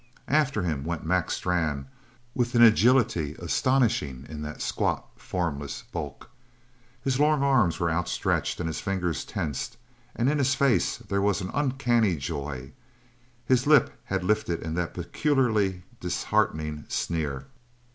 After 0.27 0.63
him 0.63 0.83
went 0.83 1.05
Mac 1.05 1.29
Strann 1.29 1.85
with 2.33 2.55
an 2.55 2.63
agility 2.63 3.35
astonishing 3.37 4.25
in 4.27 4.41
that 4.41 4.59
squat, 4.59 5.05
formless 5.15 5.83
bulk. 5.91 6.31
His 7.03 7.19
long 7.19 7.43
arms 7.43 7.79
were 7.79 7.91
outstretched 7.91 8.59
and 8.59 8.65
his 8.65 8.79
fingers 8.79 9.23
tensed, 9.23 9.77
and 10.15 10.27
in 10.27 10.39
his 10.39 10.55
face 10.55 10.97
there 10.97 11.21
was 11.21 11.39
an 11.41 11.51
uncanny 11.53 12.15
joy; 12.15 12.71
his 13.45 13.67
lip 13.67 13.91
had 14.05 14.23
lifted 14.23 14.63
in 14.63 14.73
that 14.73 14.95
peculiarly 14.95 15.83
disheartening 15.99 16.85
sneer. 16.87 17.45